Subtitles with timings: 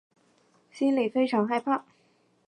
[0.71, 1.85] 心里非常害怕